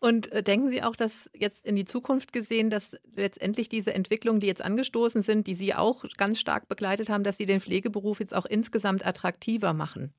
[0.00, 4.40] Und äh, denken Sie auch, dass jetzt in die Zukunft gesehen, dass letztendlich diese Entwicklungen,
[4.40, 8.20] die jetzt angestoßen sind, die Sie auch ganz stark begleitet haben, dass Sie den Pflegeberuf
[8.20, 10.12] jetzt auch insgesamt attraktiver machen?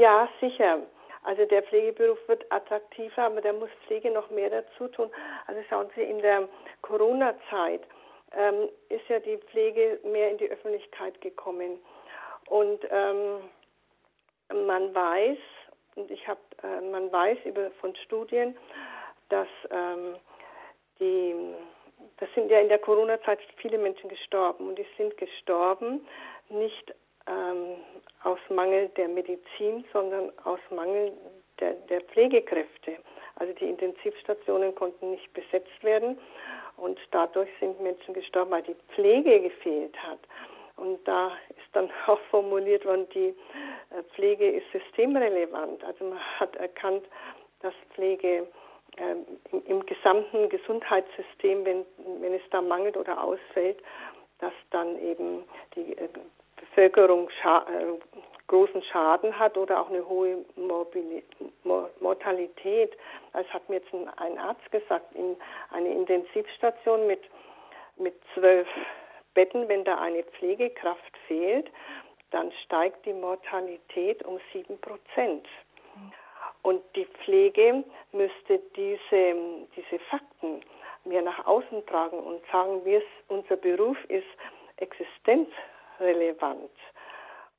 [0.00, 0.78] Ja, sicher.
[1.24, 5.10] Also der Pflegeberuf wird attraktiver, aber da muss Pflege noch mehr dazu tun.
[5.46, 6.48] Also schauen Sie, in der
[6.82, 7.82] Corona-Zeit
[8.36, 11.78] ähm, ist ja die Pflege mehr in die Öffentlichkeit gekommen.
[12.48, 13.50] Und ähm,
[14.66, 15.38] man weiß,
[15.96, 18.56] und ich habe, äh, man weiß über von Studien,
[19.30, 20.16] dass ähm,
[21.00, 21.34] die,
[22.18, 26.06] das sind ja in der Corona-Zeit viele Menschen gestorben und die sind gestorben
[26.50, 26.94] nicht
[27.26, 27.76] ähm,
[28.22, 31.12] aus Mangel der Medizin, sondern aus Mangel
[31.60, 32.96] der, der Pflegekräfte.
[33.36, 36.18] Also die Intensivstationen konnten nicht besetzt werden
[36.76, 40.20] und dadurch sind Menschen gestorben, weil die Pflege gefehlt hat.
[40.76, 43.34] Und da ist dann auch formuliert worden, die
[43.90, 45.84] äh, Pflege ist systemrelevant.
[45.84, 47.04] Also man hat erkannt,
[47.60, 48.46] dass Pflege
[48.96, 49.26] ähm,
[49.66, 51.84] im, gesamten Gesundheitssystem, wenn,
[52.20, 53.78] wenn es da mangelt oder ausfällt,
[54.38, 56.08] dass dann eben die äh,
[56.70, 57.98] Bevölkerung scha äh,
[58.46, 61.22] großen Schaden hat oder auch eine hohe Morbili
[62.00, 62.92] Mortalität.
[63.32, 65.36] Das hat mir jetzt ein Arzt gesagt, in
[65.70, 67.22] eine Intensivstation mit,
[67.96, 68.68] mit zwölf
[69.32, 71.70] Betten, wenn da eine Pflegekraft fehlt,
[72.30, 75.46] dann steigt die Mortalität um sieben Prozent.
[76.62, 79.36] Und die Pflege müsste diese,
[79.76, 80.60] diese Fakten
[81.04, 84.26] mehr nach außen tragen und sagen, es, unser Beruf ist
[85.98, 86.70] existenzrelevant.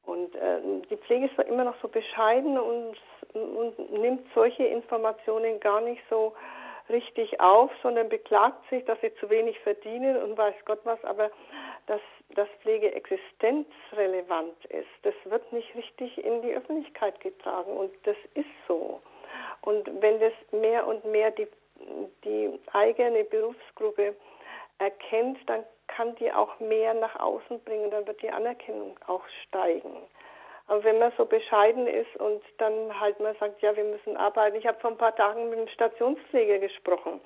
[0.05, 2.95] Und äh, die Pflege ist immer noch so bescheiden und,
[3.33, 6.33] und nimmt solche Informationen gar nicht so
[6.89, 11.31] richtig auf, sondern beklagt sich, dass sie zu wenig verdienen und weiß Gott was, aber
[11.87, 12.01] dass,
[12.35, 18.45] dass Pflege existenzrelevant ist, das wird nicht richtig in die Öffentlichkeit getragen und das ist
[18.67, 19.01] so.
[19.61, 21.47] Und wenn das mehr und mehr die,
[22.23, 24.15] die eigene Berufsgruppe
[24.77, 29.95] erkennt, dann kann die auch mehr nach außen bringen, dann wird die Anerkennung auch steigen.
[30.67, 34.57] Aber wenn man so bescheiden ist und dann halt mal sagt, ja, wir müssen arbeiten.
[34.57, 37.21] Ich habe vor ein paar Tagen mit einem Stationspfleger gesprochen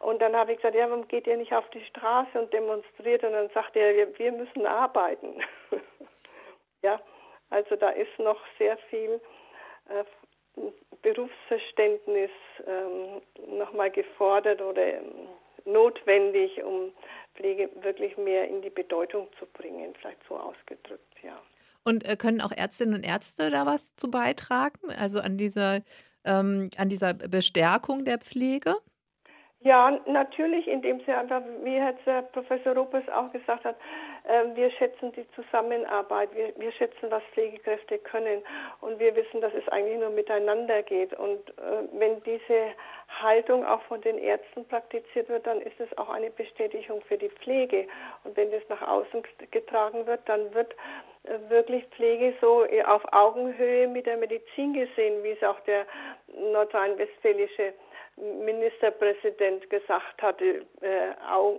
[0.00, 3.22] Und dann habe ich gesagt, ja, warum geht ihr nicht auf die Straße und demonstriert?
[3.22, 5.40] Und dann sagt er, wir, wir müssen arbeiten.
[6.82, 7.00] ja,
[7.50, 9.20] also da ist noch sehr viel
[9.88, 10.04] äh,
[11.02, 12.30] Berufsverständnis
[12.66, 13.22] ähm,
[13.58, 15.28] nochmal gefordert oder ähm,
[15.66, 16.92] notwendig, um
[17.34, 21.40] Pflege wirklich mehr in die Bedeutung zu bringen, vielleicht so ausgedrückt, ja.
[21.84, 25.82] Und äh, können auch Ärztinnen und Ärzte da was zu beitragen, also an dieser,
[26.24, 28.74] ähm, an dieser Bestärkung der Pflege?
[29.60, 33.76] Ja, natürlich, indem sie einfach, wie jetzt Herr Professor Ropes auch gesagt hat,
[34.54, 38.42] wir schätzen die Zusammenarbeit, wir, wir schätzen, was Pflegekräfte können
[38.80, 41.12] und wir wissen, dass es eigentlich nur miteinander geht.
[41.14, 42.74] Und äh, wenn diese
[43.20, 47.28] Haltung auch von den Ärzten praktiziert wird, dann ist es auch eine Bestätigung für die
[47.28, 47.86] Pflege.
[48.24, 50.74] Und wenn das nach außen getragen wird, dann wird
[51.24, 55.86] äh, wirklich Pflege so auf Augenhöhe mit der Medizin gesehen, wie es auch der
[56.52, 57.74] nordrhein-westfälische
[58.16, 61.10] Ministerpräsident gesagt hatte, äh,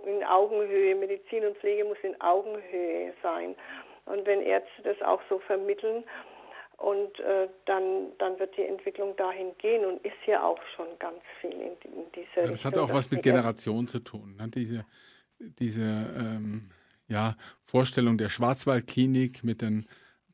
[0.06, 3.54] in Augenhöhe, Medizin und Pflege muss in Augenhöhe sein.
[4.06, 6.04] Und wenn Ärzte das auch so vermitteln,
[6.78, 11.18] und äh, dann, dann wird die Entwicklung dahin gehen und ist ja auch schon ganz
[11.40, 12.72] viel in, in dieser ja, das Richtung.
[12.72, 14.36] Hat auch was mit Generation zu tun.
[14.38, 14.48] Ne?
[14.48, 14.86] Diese,
[15.40, 16.70] diese ähm,
[17.08, 19.86] ja, Vorstellung der Schwarzwaldklinik mit dem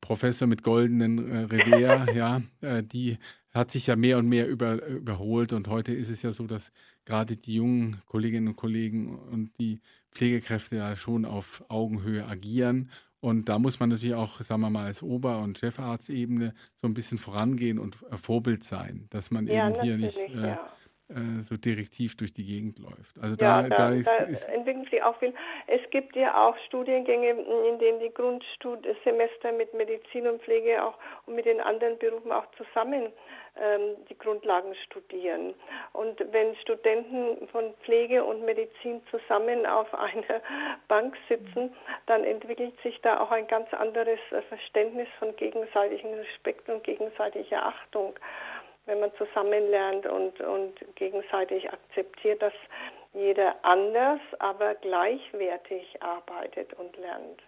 [0.02, 3.16] Professor mit goldenen äh, Revier, ja, äh, die
[3.54, 5.52] hat sich ja mehr und mehr über, überholt.
[5.52, 6.72] Und heute ist es ja so, dass
[7.04, 12.90] gerade die jungen Kolleginnen und Kollegen und die Pflegekräfte ja schon auf Augenhöhe agieren.
[13.20, 16.94] Und da muss man natürlich auch, sagen wir mal, als Ober- und Chefarztebene so ein
[16.94, 20.72] bisschen vorangehen und Vorbild sein, dass man ja, eben hier nicht äh, ja.
[21.10, 23.18] Äh, so direktiv durch die Gegend läuft.
[23.20, 25.34] Also da, ja, da, da, ist, da ist entwickeln sich auch viel.
[25.66, 30.94] Es gibt ja auch Studiengänge, in denen die Grundsemester mit Medizin und Pflege auch
[31.26, 33.12] und mit den anderen Berufen auch zusammen
[33.56, 35.54] ähm, die Grundlagen studieren.
[35.92, 40.40] Und wenn Studenten von Pflege und Medizin zusammen auf einer
[40.88, 41.72] Bank sitzen,
[42.06, 47.66] dann entwickelt sich da auch ein ganz anderes äh, Verständnis von gegenseitigem Respekt und gegenseitiger
[47.66, 48.14] Achtung,
[48.86, 52.52] wenn man zusammen lernt und, und gegenseitig akzeptiert, dass
[53.12, 57.40] jeder anders, aber gleichwertig arbeitet und lernt.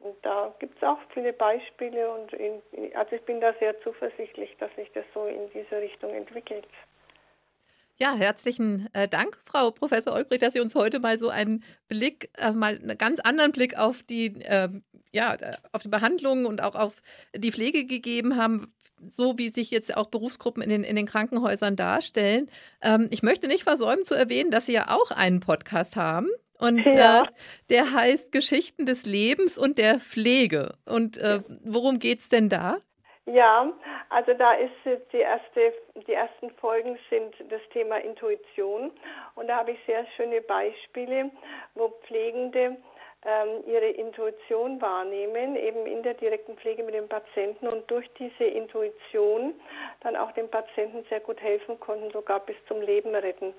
[0.00, 2.60] Und da gibt es auch viele Beispiele und in,
[2.94, 6.66] also ich bin da sehr zuversichtlich, dass sich das so in diese Richtung entwickelt.
[7.96, 12.28] Ja, herzlichen äh, Dank, Frau Professor Olbrich, dass Sie uns heute mal so einen Blick,
[12.36, 14.68] äh, mal einen ganz anderen Blick auf die, äh,
[15.12, 15.38] ja,
[15.72, 17.00] auf die Behandlung und auch auf
[17.34, 18.74] die Pflege gegeben haben,
[19.08, 22.50] so wie sich jetzt auch Berufsgruppen in den, in den Krankenhäusern darstellen.
[22.82, 26.28] Ähm, ich möchte nicht versäumen zu erwähnen, dass Sie ja auch einen Podcast haben.
[26.58, 27.22] Und ja.
[27.22, 27.26] äh,
[27.68, 30.74] der heißt Geschichten des Lebens und der Pflege.
[30.86, 32.78] Und äh, worum geht es denn da?
[33.26, 33.72] Ja,
[34.10, 34.72] also da ist
[35.12, 35.72] die erste,
[36.06, 38.92] die ersten Folgen sind das Thema Intuition
[39.34, 41.30] und da habe ich sehr schöne Beispiele,
[41.74, 42.76] wo Pflegende
[43.66, 49.54] ihre Intuition wahrnehmen, eben in der direkten Pflege mit dem Patienten und durch diese Intuition
[50.02, 53.54] dann auch dem Patienten sehr gut helfen konnten, sogar bis zum Leben retten.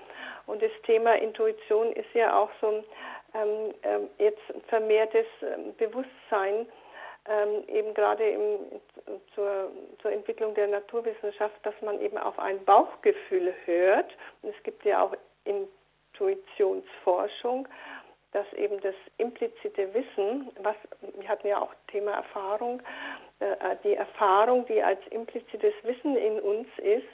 [0.45, 2.83] Und das Thema Intuition ist ja auch so
[3.33, 6.67] ähm, ähm, jetzt vermehrtes ähm, Bewusstsein,
[7.27, 8.59] ähm, eben gerade im,
[9.33, 14.11] zur, zur Entwicklung der Naturwissenschaft, dass man eben auf ein Bauchgefühl hört.
[14.41, 17.67] Und es gibt ja auch Intuitionsforschung
[18.35, 20.75] dass eben das implizite Wissen, was
[21.17, 22.81] wir hatten ja auch Thema Erfahrung,
[23.39, 27.07] äh, die Erfahrung, die als implizites Wissen in uns ist,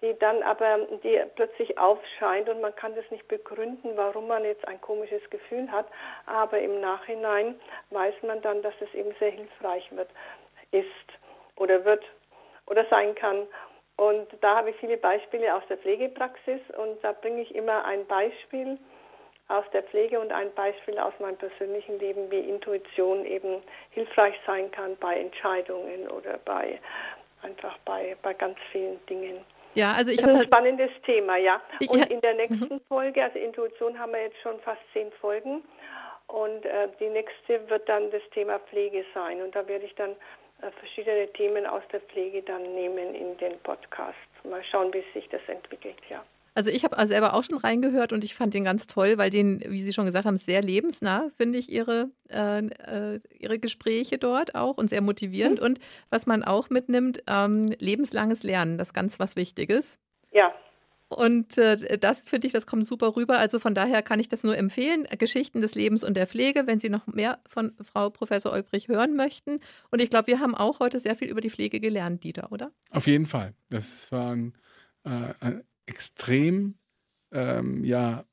[0.00, 4.66] die dann aber die plötzlich aufscheint und man kann das nicht begründen, warum man jetzt
[4.68, 5.88] ein komisches Gefühl hat,
[6.26, 7.58] aber im Nachhinein
[7.90, 10.10] weiß man dann, dass es eben sehr hilfreich wird,
[10.70, 10.86] ist
[11.56, 12.04] oder wird
[12.68, 13.48] oder sein kann.
[13.96, 18.06] Und da habe ich viele Beispiele aus der Pflegepraxis und da bringe ich immer ein
[18.06, 18.78] Beispiel
[19.48, 24.70] aus der Pflege und ein Beispiel aus meinem persönlichen Leben, wie Intuition eben hilfreich sein
[24.70, 26.80] kann bei Entscheidungen oder bei
[27.42, 29.44] einfach bei, bei ganz vielen Dingen.
[29.74, 31.60] Ja, also ich habe ein spannendes Thema, ja.
[31.88, 32.80] Und in der nächsten mhm.
[32.88, 35.62] Folge, also Intuition haben wir jetzt schon fast zehn Folgen
[36.28, 40.12] und äh, die nächste wird dann das Thema Pflege sein und da werde ich dann
[40.62, 44.16] äh, verschiedene Themen aus der Pflege dann nehmen in den Podcast.
[44.44, 46.24] Mal schauen, wie sich das entwickelt, ja.
[46.54, 49.60] Also ich habe selber auch schon reingehört und ich fand den ganz toll, weil den,
[49.66, 54.54] wie Sie schon gesagt haben, sehr lebensnah, finde ich, Ihre, äh, äh, Ihre Gespräche dort
[54.54, 55.58] auch und sehr motivierend.
[55.58, 55.66] Mhm.
[55.66, 55.78] Und
[56.10, 59.98] was man auch mitnimmt, ähm, lebenslanges Lernen, das ist ganz was Wichtiges.
[60.32, 60.54] Ja.
[61.08, 63.38] Und äh, das finde ich, das kommt super rüber.
[63.38, 65.06] Also von daher kann ich das nur empfehlen.
[65.18, 69.16] Geschichten des Lebens und der Pflege, wenn Sie noch mehr von Frau Professor Olbrich hören
[69.16, 69.60] möchten.
[69.90, 72.70] Und ich glaube, wir haben auch heute sehr viel über die Pflege gelernt, Dieter, oder?
[72.90, 73.54] Auf jeden Fall.
[73.70, 74.54] Das war ein,
[75.04, 76.74] äh, ein extrem
[77.32, 78.24] ähm, ja,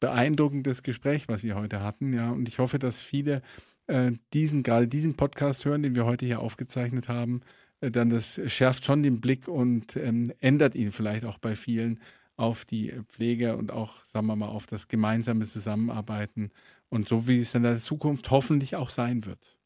[0.00, 2.12] beeindruckendes Gespräch, was wir heute hatten.
[2.12, 3.42] Ja, und ich hoffe, dass viele
[3.86, 7.40] äh, diesen, gerade diesen Podcast hören, den wir heute hier aufgezeichnet haben,
[7.80, 12.00] äh, dann das schärft schon den Blick und ähm, ändert ihn vielleicht auch bei vielen
[12.36, 16.52] auf die Pflege und auch, sagen wir mal, auf das gemeinsame Zusammenarbeiten
[16.88, 19.58] und so wie es in der Zukunft hoffentlich auch sein wird.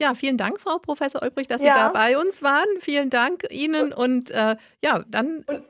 [0.00, 1.72] Ja, vielen Dank, Frau Professor Olbrich, dass ja.
[1.72, 2.66] Sie da bei uns waren.
[2.80, 5.44] Vielen Dank Ihnen und äh, ja, dann.
[5.46, 5.62] Und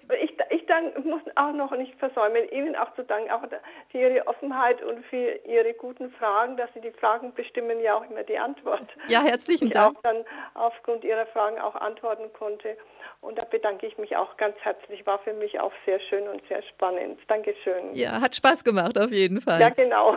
[0.80, 3.42] ich, ich dank, muss auch noch nicht versäumen, Ihnen auch zu danken, auch
[3.90, 8.08] für Ihre Offenheit und für Ihre guten Fragen, dass Sie die Fragen bestimmen ja auch
[8.08, 8.88] immer die Antwort.
[9.08, 9.92] Ja, herzlichen ich Dank.
[9.92, 12.76] Ich auch dann aufgrund Ihrer Fragen auch antworten konnte.
[13.20, 15.06] Und da bedanke ich mich auch ganz herzlich.
[15.06, 17.20] War für mich auch sehr schön und sehr spannend.
[17.28, 17.94] Dankeschön.
[17.94, 19.60] Ja, hat Spaß gemacht auf jeden Fall.
[19.60, 20.16] Ja, genau.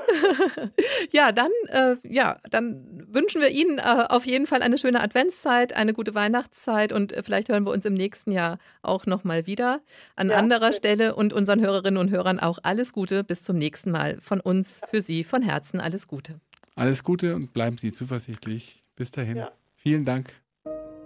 [1.11, 5.75] ja, dann, äh, ja, dann wünschen wir Ihnen äh, auf jeden Fall eine schöne Adventszeit,
[5.75, 9.81] eine gute Weihnachtszeit und äh, vielleicht hören wir uns im nächsten Jahr auch nochmal wieder
[10.15, 10.73] an ja, anderer.
[10.73, 13.23] Stelle und unseren Hörerinnen und Hörern auch alles Gute.
[13.23, 14.17] Bis zum nächsten Mal.
[14.21, 16.39] Von uns, für Sie, von Herzen alles Gute.
[16.75, 18.81] Alles Gute und bleiben Sie zuversichtlich.
[18.95, 19.37] Bis dahin.
[19.37, 19.51] Ja.
[19.75, 20.33] Vielen Dank.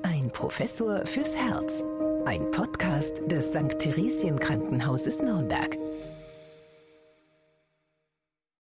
[0.04, 1.84] Ein Professor fürs Herz.
[2.26, 3.80] Ein Podcast des St.
[3.80, 5.76] Theresien Krankenhauses Nürnberg.